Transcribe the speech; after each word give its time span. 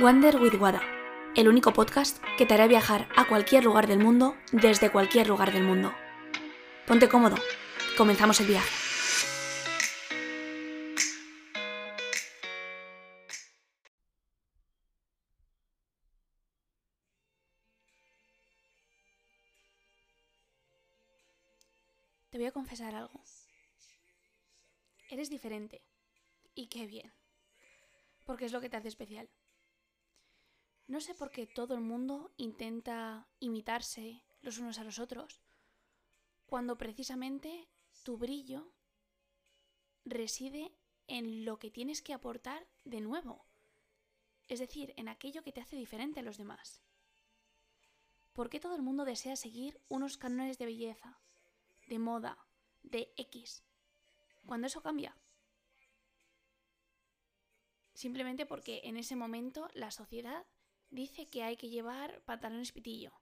Wander 0.00 0.40
with 0.40 0.54
Wada, 0.54 0.80
el 1.36 1.46
único 1.46 1.74
podcast 1.74 2.24
que 2.38 2.46
te 2.46 2.54
hará 2.54 2.66
viajar 2.66 3.06
a 3.16 3.28
cualquier 3.28 3.64
lugar 3.64 3.86
del 3.86 3.98
mundo 3.98 4.34
desde 4.50 4.90
cualquier 4.90 5.28
lugar 5.28 5.52
del 5.52 5.62
mundo. 5.62 5.92
Ponte 6.86 7.06
cómodo, 7.06 7.36
comenzamos 7.98 8.40
el 8.40 8.46
viaje. 8.46 8.70
Te 22.30 22.38
voy 22.38 22.46
a 22.46 22.52
confesar 22.52 22.94
algo. 22.94 23.20
Eres 25.10 25.28
diferente. 25.28 25.82
Y 26.54 26.68
qué 26.68 26.86
bien. 26.86 27.12
Porque 28.24 28.46
es 28.46 28.52
lo 28.52 28.62
que 28.62 28.70
te 28.70 28.78
hace 28.78 28.88
especial. 28.88 29.28
No 30.90 31.00
sé 31.00 31.14
por 31.14 31.30
qué 31.30 31.46
todo 31.46 31.74
el 31.74 31.82
mundo 31.82 32.32
intenta 32.36 33.28
imitarse 33.38 34.24
los 34.42 34.58
unos 34.58 34.80
a 34.80 34.82
los 34.82 34.98
otros, 34.98 35.40
cuando 36.46 36.76
precisamente 36.76 37.68
tu 38.02 38.16
brillo 38.16 38.72
reside 40.04 40.72
en 41.06 41.44
lo 41.44 41.60
que 41.60 41.70
tienes 41.70 42.02
que 42.02 42.12
aportar 42.12 42.66
de 42.84 43.00
nuevo, 43.00 43.46
es 44.48 44.58
decir, 44.58 44.92
en 44.96 45.08
aquello 45.08 45.44
que 45.44 45.52
te 45.52 45.60
hace 45.60 45.76
diferente 45.76 46.18
a 46.18 46.22
los 46.24 46.38
demás. 46.38 46.82
¿Por 48.32 48.50
qué 48.50 48.58
todo 48.58 48.74
el 48.74 48.82
mundo 48.82 49.04
desea 49.04 49.36
seguir 49.36 49.80
unos 49.88 50.16
cánones 50.16 50.58
de 50.58 50.66
belleza, 50.66 51.20
de 51.86 52.00
moda, 52.00 52.36
de 52.82 53.12
X, 53.16 53.62
cuando 54.44 54.66
eso 54.66 54.82
cambia? 54.82 55.16
Simplemente 57.94 58.44
porque 58.44 58.80
en 58.82 58.96
ese 58.96 59.14
momento 59.14 59.68
la 59.74 59.92
sociedad 59.92 60.44
dice 60.90 61.26
que 61.26 61.42
hay 61.42 61.56
que 61.56 61.68
llevar 61.68 62.22
pantalones 62.24 62.72
pitillo, 62.72 63.12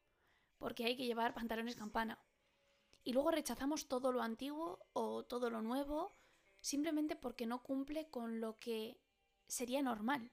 porque 0.58 0.84
hay 0.84 0.96
que 0.96 1.06
llevar 1.06 1.34
pantalones 1.34 1.76
campana. 1.76 2.18
Y 3.04 3.12
luego 3.12 3.30
rechazamos 3.30 3.88
todo 3.88 4.12
lo 4.12 4.22
antiguo 4.22 4.86
o 4.92 5.24
todo 5.24 5.50
lo 5.50 5.62
nuevo 5.62 6.16
simplemente 6.60 7.16
porque 7.16 7.46
no 7.46 7.62
cumple 7.62 8.08
con 8.10 8.40
lo 8.40 8.58
que 8.58 9.00
sería 9.46 9.82
normal. 9.82 10.32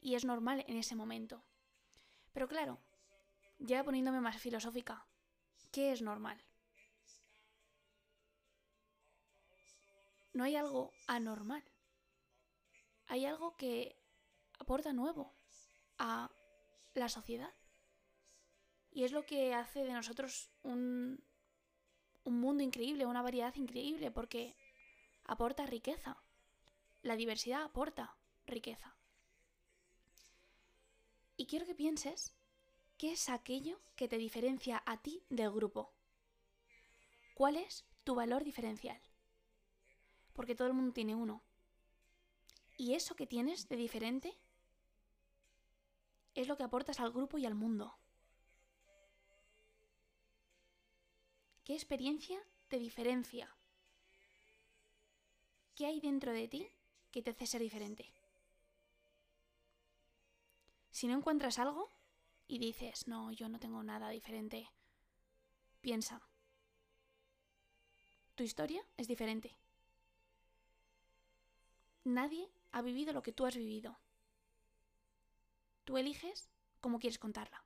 Y 0.00 0.14
es 0.14 0.24
normal 0.24 0.64
en 0.66 0.76
ese 0.76 0.96
momento. 0.96 1.44
Pero 2.32 2.48
claro, 2.48 2.78
ya 3.58 3.84
poniéndome 3.84 4.20
más 4.20 4.40
filosófica, 4.40 5.06
¿qué 5.70 5.92
es 5.92 6.02
normal? 6.02 6.42
No 10.32 10.44
hay 10.44 10.56
algo 10.56 10.92
anormal. 11.06 11.62
Hay 13.06 13.26
algo 13.26 13.56
que 13.56 13.96
aporta 14.58 14.92
nuevo 14.92 15.39
a 16.00 16.30
la 16.94 17.08
sociedad. 17.08 17.54
Y 18.90 19.04
es 19.04 19.12
lo 19.12 19.24
que 19.24 19.54
hace 19.54 19.84
de 19.84 19.92
nosotros 19.92 20.50
un, 20.62 21.22
un 22.24 22.40
mundo 22.40 22.64
increíble, 22.64 23.06
una 23.06 23.22
variedad 23.22 23.54
increíble, 23.54 24.10
porque 24.10 24.56
aporta 25.24 25.66
riqueza. 25.66 26.16
La 27.02 27.16
diversidad 27.16 27.62
aporta 27.62 28.16
riqueza. 28.46 28.96
Y 31.36 31.46
quiero 31.46 31.66
que 31.66 31.74
pienses 31.74 32.34
qué 32.96 33.12
es 33.12 33.28
aquello 33.28 33.80
que 33.94 34.08
te 34.08 34.18
diferencia 34.18 34.82
a 34.86 35.00
ti 35.00 35.22
del 35.28 35.50
grupo. 35.50 35.94
¿Cuál 37.34 37.56
es 37.56 37.86
tu 38.04 38.14
valor 38.14 38.42
diferencial? 38.42 39.00
Porque 40.32 40.54
todo 40.54 40.68
el 40.68 40.74
mundo 40.74 40.92
tiene 40.92 41.14
uno. 41.14 41.42
Y 42.76 42.94
eso 42.94 43.14
que 43.14 43.26
tienes 43.26 43.68
de 43.68 43.76
diferente 43.76 44.38
es 46.34 46.48
lo 46.48 46.56
que 46.56 46.62
aportas 46.62 47.00
al 47.00 47.12
grupo 47.12 47.38
y 47.38 47.46
al 47.46 47.54
mundo. 47.54 47.96
¿Qué 51.64 51.74
experiencia 51.74 52.40
te 52.68 52.78
diferencia? 52.78 53.54
¿Qué 55.74 55.86
hay 55.86 56.00
dentro 56.00 56.32
de 56.32 56.48
ti 56.48 56.68
que 57.10 57.22
te 57.22 57.30
hace 57.30 57.46
ser 57.46 57.60
diferente? 57.60 58.12
Si 60.90 61.06
no 61.06 61.16
encuentras 61.16 61.58
algo 61.58 61.90
y 62.48 62.58
dices, 62.58 63.06
no, 63.06 63.30
yo 63.32 63.48
no 63.48 63.60
tengo 63.60 63.82
nada 63.82 64.10
diferente, 64.10 64.68
piensa, 65.80 66.20
tu 68.34 68.42
historia 68.42 68.84
es 68.96 69.06
diferente. 69.06 69.56
Nadie 72.04 72.50
ha 72.72 72.82
vivido 72.82 73.12
lo 73.12 73.22
que 73.22 73.32
tú 73.32 73.46
has 73.46 73.54
vivido. 73.54 73.98
Tú 75.84 75.98
eliges 75.98 76.50
cómo 76.80 76.98
quieres 76.98 77.18
contarla. 77.18 77.64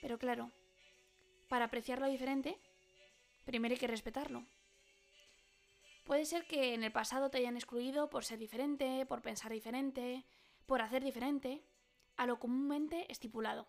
Pero 0.00 0.18
claro, 0.18 0.50
para 1.48 1.66
apreciar 1.66 1.98
lo 1.98 2.06
diferente, 2.06 2.58
primero 3.44 3.72
hay 3.72 3.78
que 3.78 3.86
respetarlo. 3.86 4.46
Puede 6.04 6.24
ser 6.24 6.46
que 6.46 6.72
en 6.72 6.84
el 6.84 6.92
pasado 6.92 7.30
te 7.30 7.38
hayan 7.38 7.56
excluido 7.56 8.08
por 8.08 8.24
ser 8.24 8.38
diferente, 8.38 9.04
por 9.04 9.20
pensar 9.20 9.52
diferente, 9.52 10.24
por 10.64 10.80
hacer 10.80 11.04
diferente, 11.04 11.62
a 12.16 12.26
lo 12.26 12.38
comúnmente 12.38 13.10
estipulado. 13.12 13.68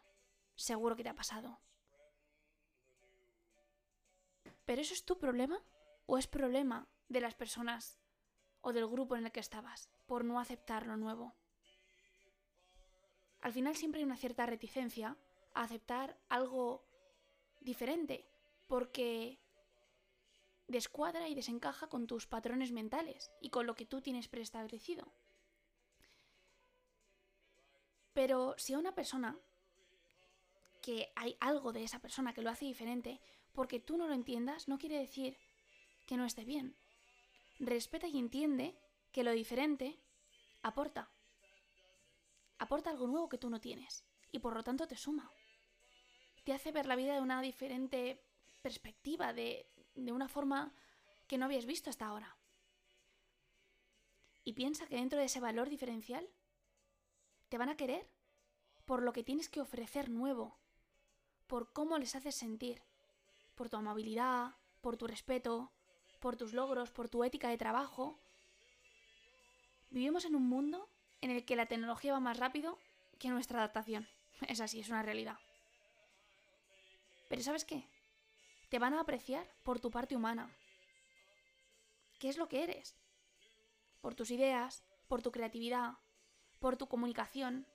Seguro 0.55 0.95
que 0.95 1.03
te 1.03 1.09
ha 1.09 1.15
pasado. 1.15 1.59
¿Pero 4.65 4.81
eso 4.81 4.93
es 4.93 5.03
tu 5.03 5.17
problema? 5.17 5.61
¿O 6.05 6.17
es 6.17 6.27
problema 6.27 6.87
de 7.07 7.21
las 7.21 7.35
personas 7.35 7.99
o 8.61 8.73
del 8.73 8.87
grupo 8.87 9.15
en 9.15 9.25
el 9.25 9.31
que 9.31 9.39
estabas, 9.39 9.89
por 10.05 10.25
no 10.25 10.39
aceptar 10.39 10.85
lo 10.85 10.97
nuevo. 10.97 11.35
Al 13.41 13.53
final 13.53 13.75
siempre 13.75 13.99
hay 13.99 14.05
una 14.05 14.17
cierta 14.17 14.45
reticencia 14.45 15.17
a 15.53 15.63
aceptar 15.63 16.17
algo 16.27 16.83
diferente, 17.61 18.27
porque 18.67 19.39
descuadra 20.67 21.27
y 21.29 21.35
desencaja 21.35 21.87
con 21.87 22.05
tus 22.05 22.27
patrones 22.27 22.71
mentales 22.71 23.31
y 23.41 23.49
con 23.49 23.65
lo 23.65 23.75
que 23.75 23.85
tú 23.85 24.01
tienes 24.01 24.27
preestablecido. 24.27 25.11
Pero 28.13 28.55
si 28.57 28.73
a 28.73 28.79
una 28.79 28.93
persona 28.93 29.37
que 30.81 31.11
hay 31.15 31.37
algo 31.39 31.71
de 31.71 31.83
esa 31.83 31.99
persona 31.99 32.33
que 32.33 32.41
lo 32.41 32.49
hace 32.49 32.65
diferente, 32.65 33.21
porque 33.53 33.79
tú 33.79 33.97
no 33.97 34.07
lo 34.07 34.13
entiendas, 34.13 34.67
no 34.67 34.77
quiere 34.77 34.99
decir 34.99 35.37
que 36.05 36.17
no 36.17 36.25
esté 36.25 36.43
bien 36.43 36.75
respeta 37.59 38.07
y 38.07 38.17
entiende 38.17 38.75
que 39.11 39.23
lo 39.23 39.31
diferente 39.31 39.99
aporta. 40.61 41.09
Aporta 42.57 42.89
algo 42.89 43.07
nuevo 43.07 43.29
que 43.29 43.37
tú 43.37 43.49
no 43.49 43.61
tienes 43.61 44.05
y 44.31 44.39
por 44.39 44.53
lo 44.53 44.63
tanto 44.63 44.87
te 44.87 44.97
suma. 44.97 45.31
Te 46.43 46.53
hace 46.53 46.71
ver 46.71 46.85
la 46.85 46.95
vida 46.95 47.13
de 47.13 47.21
una 47.21 47.41
diferente 47.41 48.23
perspectiva, 48.61 49.33
de, 49.33 49.69
de 49.95 50.11
una 50.11 50.27
forma 50.27 50.73
que 51.27 51.37
no 51.37 51.45
habías 51.45 51.65
visto 51.65 51.89
hasta 51.89 52.07
ahora. 52.07 52.37
Y 54.43 54.53
piensa 54.53 54.87
que 54.87 54.95
dentro 54.95 55.19
de 55.19 55.25
ese 55.25 55.39
valor 55.39 55.69
diferencial 55.69 56.27
te 57.49 57.57
van 57.57 57.69
a 57.69 57.77
querer 57.77 58.09
por 58.85 59.03
lo 59.03 59.13
que 59.13 59.23
tienes 59.23 59.49
que 59.49 59.61
ofrecer 59.61 60.09
nuevo, 60.09 60.57
por 61.45 61.71
cómo 61.71 61.97
les 61.97 62.15
haces 62.15 62.35
sentir, 62.35 62.81
por 63.53 63.69
tu 63.69 63.77
amabilidad, 63.77 64.55
por 64.81 64.97
tu 64.97 65.05
respeto, 65.05 65.71
por 66.19 66.35
tus 66.35 66.53
logros, 66.53 66.91
por 66.91 67.09
tu 67.09 67.23
ética 67.23 67.49
de 67.49 67.57
trabajo. 67.57 68.17
Vivimos 69.89 70.25
en 70.25 70.35
un 70.35 70.47
mundo 70.47 70.89
en 71.21 71.31
el 71.31 71.45
que 71.45 71.55
la 71.55 71.65
tecnología 71.65 72.13
va 72.13 72.19
más 72.19 72.37
rápido 72.37 72.77
que 73.17 73.29
nuestra 73.29 73.59
adaptación. 73.59 74.07
Es 74.47 74.61
así, 74.61 74.79
es 74.79 74.89
una 74.89 75.03
realidad. 75.03 75.37
Pero 77.27 77.41
¿sabes 77.41 77.65
qué? 77.65 77.83
Te 78.69 78.79
van 78.79 78.93
a 78.93 79.01
apreciar 79.01 79.45
por 79.63 79.79
tu 79.79 79.91
parte 79.91 80.15
humana. 80.15 80.49
¿Qué 82.19 82.29
es 82.29 82.37
lo 82.37 82.47
que 82.47 82.63
eres? 82.63 82.95
Por 84.01 84.15
tus 84.15 84.31
ideas, 84.31 84.83
por 85.07 85.21
tu 85.21 85.31
creatividad, 85.31 85.93
por 86.59 86.77
tu 86.77 86.87
comunicación, 86.87 87.65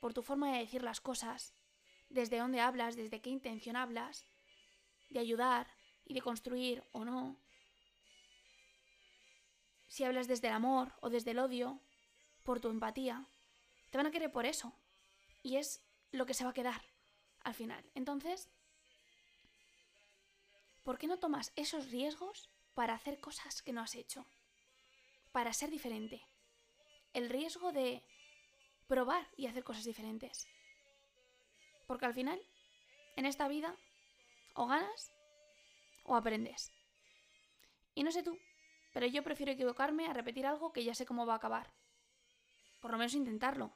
por 0.00 0.12
tu 0.12 0.22
forma 0.22 0.52
de 0.52 0.58
decir 0.58 0.82
las 0.82 1.00
cosas, 1.00 1.54
desde 2.10 2.38
dónde 2.38 2.60
hablas, 2.60 2.96
desde 2.96 3.20
qué 3.20 3.30
intención 3.30 3.76
hablas, 3.76 4.24
de 5.10 5.20
ayudar 5.20 5.66
y 6.04 6.14
de 6.14 6.22
construir 6.22 6.82
o 6.92 7.04
no, 7.04 7.36
si 9.92 10.04
hablas 10.04 10.26
desde 10.26 10.48
el 10.48 10.54
amor 10.54 10.94
o 11.02 11.10
desde 11.10 11.32
el 11.32 11.38
odio, 11.38 11.78
por 12.44 12.60
tu 12.60 12.70
empatía, 12.70 13.26
te 13.90 13.98
van 13.98 14.06
a 14.06 14.10
querer 14.10 14.32
por 14.32 14.46
eso. 14.46 14.72
Y 15.42 15.56
es 15.56 15.84
lo 16.12 16.24
que 16.24 16.32
se 16.32 16.44
va 16.44 16.50
a 16.50 16.54
quedar 16.54 16.80
al 17.44 17.52
final. 17.52 17.84
Entonces, 17.94 18.48
¿por 20.82 20.96
qué 20.96 21.06
no 21.06 21.18
tomas 21.18 21.52
esos 21.56 21.90
riesgos 21.90 22.48
para 22.72 22.94
hacer 22.94 23.20
cosas 23.20 23.60
que 23.60 23.74
no 23.74 23.82
has 23.82 23.94
hecho? 23.94 24.24
Para 25.30 25.52
ser 25.52 25.68
diferente. 25.68 26.26
El 27.12 27.28
riesgo 27.28 27.70
de 27.70 28.02
probar 28.86 29.28
y 29.36 29.46
hacer 29.46 29.62
cosas 29.62 29.84
diferentes. 29.84 30.48
Porque 31.86 32.06
al 32.06 32.14
final, 32.14 32.40
en 33.16 33.26
esta 33.26 33.46
vida, 33.46 33.76
o 34.54 34.66
ganas 34.66 35.12
o 36.04 36.16
aprendes. 36.16 36.72
Y 37.94 38.04
no 38.04 38.10
sé 38.10 38.22
tú, 38.22 38.38
pero 38.92 39.06
yo 39.06 39.22
prefiero 39.22 39.52
equivocarme 39.52 40.06
a 40.06 40.12
repetir 40.12 40.46
algo 40.46 40.72
que 40.72 40.84
ya 40.84 40.94
sé 40.94 41.06
cómo 41.06 41.26
va 41.26 41.34
a 41.34 41.36
acabar. 41.36 41.72
Por 42.80 42.90
lo 42.90 42.98
menos 42.98 43.14
intentarlo 43.14 43.72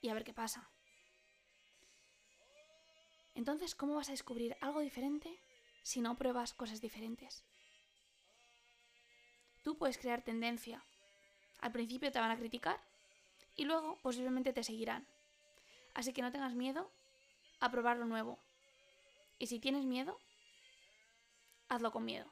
y 0.00 0.08
a 0.08 0.14
ver 0.14 0.24
qué 0.24 0.32
pasa. 0.32 0.70
Entonces, 3.34 3.74
¿cómo 3.74 3.94
vas 3.94 4.08
a 4.08 4.12
descubrir 4.12 4.56
algo 4.60 4.80
diferente 4.80 5.38
si 5.82 6.00
no 6.00 6.16
pruebas 6.16 6.54
cosas 6.54 6.80
diferentes? 6.80 7.44
Tú 9.62 9.76
puedes 9.76 9.98
crear 9.98 10.22
tendencia. 10.22 10.82
Al 11.60 11.72
principio 11.72 12.10
te 12.10 12.18
van 12.18 12.30
a 12.30 12.38
criticar 12.38 12.80
y 13.56 13.64
luego 13.64 13.98
posiblemente 14.02 14.52
te 14.52 14.64
seguirán. 14.64 15.06
Así 15.94 16.12
que 16.12 16.22
no 16.22 16.32
tengas 16.32 16.54
miedo 16.54 16.90
a 17.60 17.70
probar 17.70 17.98
lo 17.98 18.06
nuevo. 18.06 18.38
Y 19.38 19.48
si 19.48 19.58
tienes 19.58 19.84
miedo, 19.84 20.18
hazlo 21.68 21.92
con 21.92 22.04
miedo. 22.04 22.30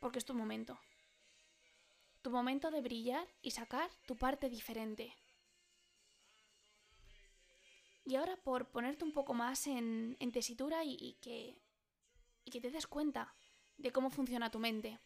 Porque 0.00 0.18
es 0.18 0.24
tu 0.24 0.34
momento. 0.34 0.78
Tu 2.24 2.30
momento 2.30 2.70
de 2.70 2.80
brillar 2.80 3.28
y 3.42 3.50
sacar 3.50 3.90
tu 4.06 4.16
parte 4.16 4.48
diferente. 4.48 5.14
Y 8.06 8.16
ahora 8.16 8.34
por 8.38 8.70
ponerte 8.70 9.04
un 9.04 9.12
poco 9.12 9.34
más 9.34 9.66
en, 9.66 10.16
tesitura 10.32 10.84
y, 10.84 11.18
que, 11.20 11.54
y 12.46 12.50
que 12.50 12.62
te 12.62 12.70
des 12.70 12.86
cuenta 12.86 13.34
de 13.76 13.92
cómo 13.92 14.08
funciona 14.08 14.50
tu 14.50 14.58
mente. 14.58 14.98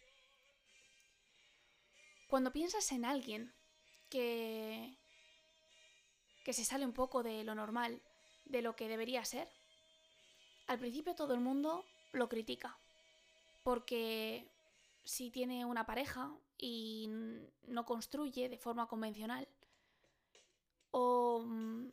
Cuando 2.29 2.53
piensas 2.53 2.93
en 2.93 3.05
alguien 3.05 3.53
que, 4.11 4.97
que 6.44 6.53
se 6.53 6.65
sale 6.65 6.87
un 6.87 6.93
poco 6.93 7.25
de 7.25 7.43
lo 7.43 7.56
normal, 7.56 8.00
de 8.44 8.62
lo 8.62 8.76
que 8.76 8.87
debería 8.87 9.25
ser, 9.25 9.49
al 10.69 10.79
principio 10.79 11.17
todo 11.17 11.35
el 11.35 11.41
mundo 11.41 11.85
lo 12.12 12.29
critica. 12.29 12.79
Porque 13.65 14.47
si 15.08 15.31
tiene 15.31 15.64
una 15.64 15.87
pareja 15.87 16.37
y 16.58 17.08
no 17.62 17.87
construye 17.87 18.50
de 18.50 18.58
forma 18.58 18.87
convencional, 18.87 19.49
o 20.90 21.44
mm, 21.46 21.88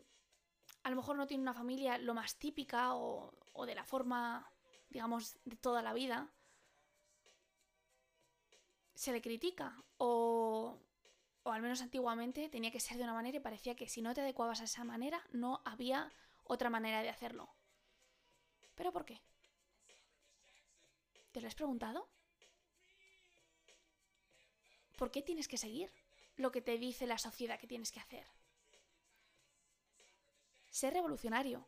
a 0.83 0.89
lo 0.89 0.95
mejor 0.97 1.15
no 1.15 1.25
tiene 1.25 1.41
una 1.41 1.53
familia 1.53 1.97
lo 1.97 2.13
más 2.13 2.35
típica 2.35 2.93
o, 2.93 3.31
de 3.65 3.73
la 3.73 3.85
forma, 3.85 4.51
digamos, 4.89 5.37
de 5.45 5.55
toda 5.55 5.81
la 5.81 5.93
vida, 5.93 6.29
se 8.93 9.13
le 9.13 9.21
critica. 9.21 9.81
O, 9.97 10.77
o 11.43 11.51
al 11.53 11.61
menos 11.61 11.81
antiguamente 11.81 12.49
tenía 12.49 12.71
que 12.71 12.81
ser 12.81 12.97
de 12.97 13.03
una 13.03 13.13
manera 13.13 13.37
y 13.37 13.39
parecía 13.39 13.77
que 13.77 13.87
si 13.87 14.01
no 14.01 14.13
te 14.13 14.21
adecuabas 14.21 14.59
a 14.59 14.65
esa 14.65 14.83
manera 14.83 15.25
no 15.31 15.61
había 15.63 16.11
otra 16.43 16.69
manera 16.69 17.01
de 17.01 17.09
hacerlo. 17.09 17.47
¿Pero 18.75 18.91
por 18.91 19.05
qué? 19.05 19.21
¿Te 21.31 21.39
lo 21.39 21.47
has 21.47 21.55
preguntado? 21.55 22.09
¿Por 24.95 25.11
qué 25.11 25.21
tienes 25.21 25.47
que 25.47 25.57
seguir 25.57 25.91
lo 26.37 26.51
que 26.51 26.61
te 26.61 26.77
dice 26.77 27.07
la 27.07 27.17
sociedad 27.17 27.59
que 27.59 27.67
tienes 27.67 27.91
que 27.91 27.99
hacer? 27.99 28.25
Sé 30.69 30.91
revolucionario. 30.91 31.65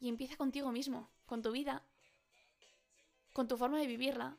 Y 0.00 0.08
empieza 0.08 0.36
contigo 0.36 0.72
mismo, 0.72 1.08
con 1.26 1.42
tu 1.42 1.52
vida, 1.52 1.84
con 3.32 3.46
tu 3.46 3.56
forma 3.56 3.78
de 3.78 3.86
vivirla. 3.86 4.36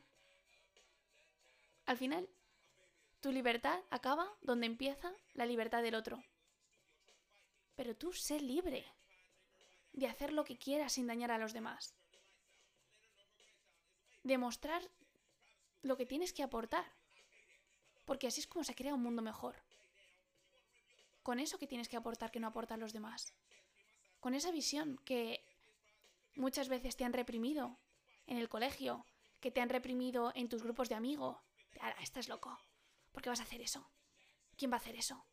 Al 1.86 1.96
final, 1.96 2.28
tu 3.20 3.32
libertad 3.32 3.80
acaba 3.90 4.30
donde 4.42 4.66
empieza 4.66 5.14
la 5.32 5.46
libertad 5.46 5.82
del 5.82 5.94
otro. 5.94 6.22
Pero 7.76 7.96
tú 7.96 8.12
sé 8.12 8.40
libre 8.40 8.84
de 9.92 10.06
hacer 10.06 10.32
lo 10.32 10.44
que 10.44 10.58
quieras 10.58 10.92
sin 10.92 11.06
dañar 11.06 11.30
a 11.30 11.38
los 11.38 11.52
demás. 11.52 11.94
Demostrar 14.22 14.82
lo 15.82 15.96
que 15.96 16.04
tienes 16.04 16.32
que 16.32 16.42
aportar. 16.42 16.84
Porque 18.04 18.26
así 18.26 18.40
es 18.40 18.46
como 18.46 18.64
se 18.64 18.74
crea 18.74 18.94
un 18.94 19.02
mundo 19.02 19.22
mejor. 19.22 19.56
Con 21.22 21.40
eso 21.40 21.58
que 21.58 21.66
tienes 21.66 21.88
que 21.88 21.96
aportar 21.96 22.30
que 22.30 22.40
no 22.40 22.48
aportan 22.48 22.80
los 22.80 22.92
demás 22.92 23.34
con 24.24 24.34
esa 24.34 24.50
visión 24.50 24.96
que 25.04 25.44
muchas 26.34 26.70
veces 26.70 26.96
te 26.96 27.04
han 27.04 27.12
reprimido 27.12 27.78
en 28.26 28.38
el 28.38 28.48
colegio, 28.48 29.04
que 29.38 29.50
te 29.50 29.60
han 29.60 29.68
reprimido 29.68 30.32
en 30.34 30.48
tus 30.48 30.62
grupos 30.62 30.88
de 30.88 30.94
amigos. 30.94 31.36
Ahora, 31.78 31.94
estás 32.00 32.26
loco. 32.26 32.58
¿Por 33.12 33.22
qué 33.22 33.28
vas 33.28 33.40
a 33.40 33.42
hacer 33.42 33.60
eso? 33.60 33.86
¿Quién 34.56 34.70
va 34.70 34.76
a 34.76 34.78
hacer 34.78 34.96
eso? 34.96 35.26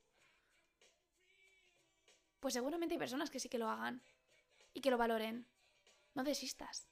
Pues 2.41 2.53
seguramente 2.53 2.95
hay 2.95 2.99
personas 2.99 3.29
que 3.29 3.39
sí 3.39 3.47
que 3.47 3.59
lo 3.59 3.69
hagan 3.69 4.03
y 4.73 4.81
que 4.81 4.91
lo 4.91 4.97
valoren. 4.97 5.47
No 6.13 6.25
desistas. 6.25 6.89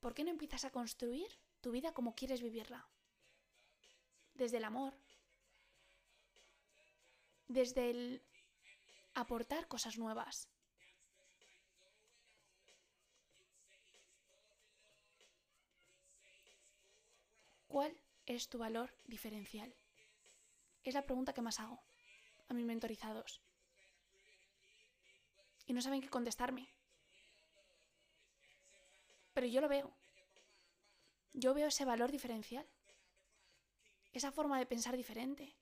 ¿Por 0.00 0.12
qué 0.12 0.24
no 0.24 0.30
empiezas 0.30 0.64
a 0.64 0.70
construir 0.70 1.28
tu 1.60 1.70
vida 1.70 1.94
como 1.94 2.16
quieres 2.16 2.42
vivirla? 2.42 2.88
Desde 4.40 4.56
el 4.56 4.64
amor, 4.64 4.94
desde 7.46 7.90
el 7.90 8.22
aportar 9.12 9.68
cosas 9.68 9.98
nuevas. 9.98 10.48
¿Cuál 17.68 18.00
es 18.24 18.48
tu 18.48 18.56
valor 18.56 18.94
diferencial? 19.04 19.74
Es 20.84 20.94
la 20.94 21.04
pregunta 21.04 21.34
que 21.34 21.42
más 21.42 21.60
hago 21.60 21.82
a 22.48 22.54
mis 22.54 22.64
mentorizados. 22.64 23.42
Y 25.66 25.74
no 25.74 25.82
saben 25.82 26.00
qué 26.00 26.08
contestarme. 26.08 26.66
Pero 29.34 29.46
yo 29.46 29.60
lo 29.60 29.68
veo. 29.68 29.94
Yo 31.34 31.52
veo 31.52 31.68
ese 31.68 31.84
valor 31.84 32.10
diferencial. 32.10 32.66
Esa 34.12 34.32
forma 34.32 34.58
de 34.58 34.66
pensar 34.66 34.96
diferente. 34.96 35.54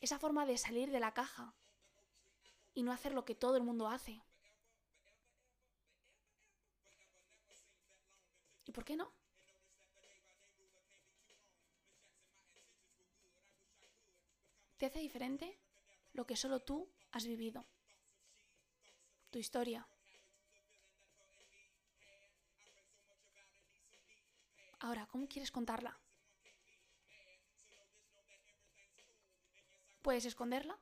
Esa 0.00 0.18
forma 0.18 0.46
de 0.46 0.58
salir 0.58 0.90
de 0.90 1.00
la 1.00 1.12
caja 1.12 1.54
y 2.74 2.82
no 2.82 2.92
hacer 2.92 3.12
lo 3.12 3.24
que 3.24 3.34
todo 3.34 3.56
el 3.56 3.62
mundo 3.62 3.88
hace. 3.88 4.22
¿Y 8.66 8.72
por 8.72 8.84
qué 8.84 8.96
no? 8.96 9.12
Te 14.78 14.86
hace 14.86 14.98
diferente 14.98 15.58
lo 16.12 16.26
que 16.26 16.36
solo 16.36 16.60
tú 16.60 16.88
has 17.12 17.26
vivido. 17.26 17.64
Tu 19.30 19.38
historia. 19.38 19.86
Ahora, 24.80 25.06
¿cómo 25.06 25.26
quieres 25.26 25.50
contarla? 25.50 25.98
¿Puedes 30.04 30.26
esconderla? 30.26 30.78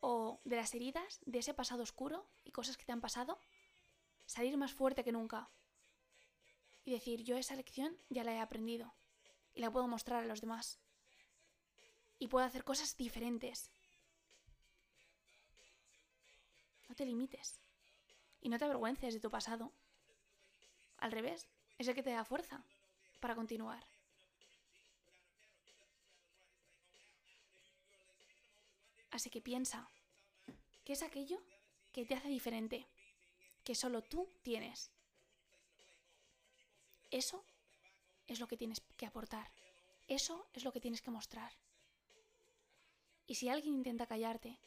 o 0.00 0.40
de 0.44 0.56
las 0.56 0.74
heridas, 0.74 1.20
de 1.26 1.40
ese 1.40 1.52
pasado 1.52 1.82
oscuro 1.82 2.26
y 2.44 2.52
cosas 2.52 2.76
que 2.78 2.84
te 2.84 2.92
han 2.92 3.00
pasado, 3.00 3.38
salir 4.26 4.56
más 4.56 4.72
fuerte 4.72 5.04
que 5.04 5.12
nunca 5.12 5.50
y 6.84 6.92
decir, 6.92 7.24
yo 7.24 7.36
esa 7.36 7.56
lección 7.56 7.94
ya 8.08 8.24
la 8.24 8.32
he 8.32 8.40
aprendido 8.40 8.94
y 9.54 9.60
la 9.60 9.70
puedo 9.70 9.88
mostrar 9.88 10.22
a 10.22 10.26
los 10.26 10.40
demás 10.40 10.78
y 12.18 12.28
puedo 12.28 12.46
hacer 12.46 12.64
cosas 12.64 12.96
diferentes. 12.96 13.70
No 16.88 16.94
te 16.94 17.04
limites 17.04 17.60
y 18.40 18.48
no 18.48 18.58
te 18.58 18.64
avergüences 18.64 19.12
de 19.12 19.20
tu 19.20 19.30
pasado. 19.30 19.72
Al 20.96 21.12
revés, 21.12 21.48
es 21.76 21.86
el 21.88 21.94
que 21.94 22.02
te 22.02 22.10
da 22.12 22.24
fuerza 22.24 22.64
para 23.20 23.34
continuar. 23.34 23.84
Así 29.18 29.30
que 29.30 29.40
piensa, 29.40 29.90
¿qué 30.84 30.92
es 30.92 31.02
aquello 31.02 31.42
que 31.90 32.06
te 32.06 32.14
hace 32.14 32.28
diferente? 32.28 32.86
Que 33.64 33.74
solo 33.74 34.00
tú 34.00 34.28
tienes. 34.44 34.92
Eso 37.10 37.44
es 38.28 38.38
lo 38.38 38.46
que 38.46 38.56
tienes 38.56 38.80
que 38.96 39.06
aportar. 39.06 39.50
Eso 40.06 40.48
es 40.52 40.62
lo 40.62 40.70
que 40.70 40.78
tienes 40.78 41.02
que 41.02 41.10
mostrar. 41.10 41.50
Y 43.26 43.34
si 43.34 43.48
alguien 43.48 43.74
intenta 43.74 44.06
callarte 44.06 44.60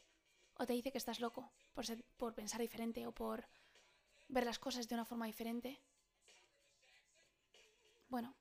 o 0.56 0.66
te 0.66 0.74
dice 0.74 0.92
que 0.92 0.98
estás 0.98 1.22
loco 1.22 1.50
por, 1.74 1.86
por 2.18 2.36
pensar 2.36 2.60
diferente 2.60 3.08
o 3.08 3.14
por 3.14 3.48
ver 4.28 4.46
las 4.46 4.60
cosas 4.60 4.90
de 4.90 4.96
una 4.96 5.06
forma 5.06 5.28
diferente, 5.28 5.80
bueno, 8.10 8.36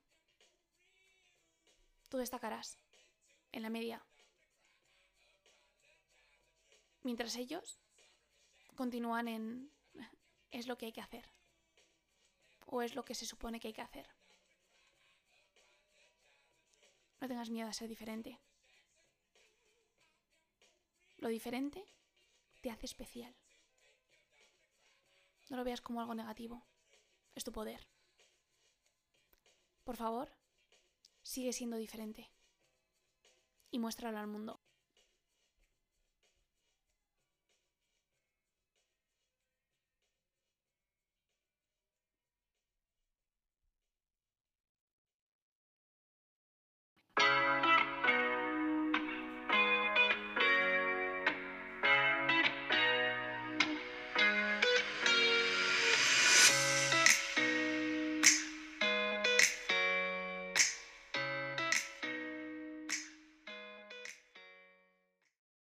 tú 2.09 2.17
destacarás 2.17 2.77
en 3.53 3.61
la 3.61 3.69
media 3.69 4.05
mientras 7.03 7.35
ellos 7.35 7.77
continúan 8.75 9.27
en 9.27 9.71
es 10.51 10.67
lo 10.67 10.77
que 10.77 10.87
hay 10.87 10.91
que 10.91 11.01
hacer 11.01 11.29
o 12.65 12.81
es 12.81 12.95
lo 12.95 13.03
que 13.03 13.15
se 13.15 13.25
supone 13.25 13.59
que 13.59 13.67
hay 13.67 13.73
que 13.73 13.81
hacer. 13.81 14.07
No 17.19 17.27
tengas 17.27 17.49
miedo 17.49 17.67
a 17.67 17.73
ser 17.73 17.87
diferente. 17.87 18.39
Lo 21.17 21.29
diferente 21.29 21.85
te 22.61 22.71
hace 22.71 22.85
especial. 22.85 23.35
No 25.49 25.57
lo 25.57 25.63
veas 25.63 25.81
como 25.81 25.99
algo 25.99 26.15
negativo. 26.15 26.63
Es 27.35 27.43
tu 27.43 27.51
poder. 27.51 27.85
Por 29.83 29.97
favor, 29.97 30.31
sigue 31.21 31.53
siendo 31.53 31.77
diferente. 31.77 32.29
Y 33.69 33.79
muéstralo 33.79 34.17
al 34.17 34.27
mundo. 34.27 34.59